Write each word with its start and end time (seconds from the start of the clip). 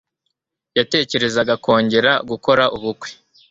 yatekerezaga 0.77 1.53
kongera 1.63 2.11
gukora 2.29 2.63
ubukwe 2.75 3.09